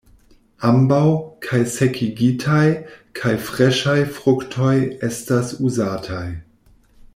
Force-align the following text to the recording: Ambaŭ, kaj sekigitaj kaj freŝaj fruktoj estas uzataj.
Ambaŭ, 0.67 1.01
kaj 1.47 1.59
sekigitaj 1.73 2.63
kaj 3.21 3.35
freŝaj 3.49 3.97
fruktoj 4.17 4.73
estas 5.11 5.55
uzataj. 5.71 6.27